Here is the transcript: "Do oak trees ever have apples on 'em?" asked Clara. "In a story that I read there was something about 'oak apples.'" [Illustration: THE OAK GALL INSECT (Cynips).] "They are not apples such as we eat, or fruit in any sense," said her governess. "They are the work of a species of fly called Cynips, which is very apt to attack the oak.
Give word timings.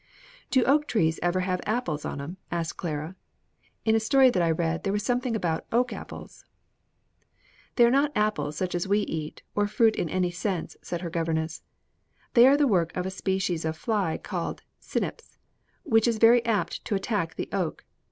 "Do 0.49 0.63
oak 0.63 0.87
trees 0.87 1.19
ever 1.21 1.41
have 1.41 1.61
apples 1.67 2.05
on 2.05 2.19
'em?" 2.19 2.37
asked 2.51 2.75
Clara. 2.75 3.15
"In 3.85 3.93
a 3.93 3.99
story 3.99 4.31
that 4.31 4.41
I 4.41 4.49
read 4.49 4.83
there 4.83 4.91
was 4.93 5.03
something 5.03 5.35
about 5.35 5.67
'oak 5.71 5.93
apples.'" 5.93 6.43
[Illustration: 6.67 7.03
THE 7.03 7.09
OAK 7.09 7.13
GALL 7.13 7.23
INSECT 7.27 7.51
(Cynips).] 7.51 7.75
"They 7.75 7.85
are 7.85 8.01
not 8.01 8.25
apples 8.27 8.55
such 8.55 8.73
as 8.73 8.87
we 8.87 8.99
eat, 9.01 9.43
or 9.55 9.67
fruit 9.67 9.95
in 9.95 10.09
any 10.09 10.31
sense," 10.31 10.75
said 10.81 11.01
her 11.01 11.11
governess. 11.11 11.61
"They 12.33 12.47
are 12.47 12.57
the 12.57 12.65
work 12.67 12.97
of 12.97 13.05
a 13.05 13.11
species 13.11 13.63
of 13.63 13.77
fly 13.77 14.17
called 14.17 14.63
Cynips, 14.79 15.37
which 15.83 16.07
is 16.07 16.17
very 16.17 16.43
apt 16.47 16.83
to 16.85 16.95
attack 16.95 17.35
the 17.35 17.47
oak. 17.53 17.85